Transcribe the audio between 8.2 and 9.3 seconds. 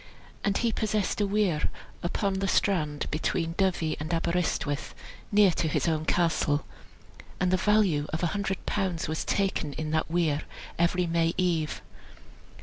an hundred pounds was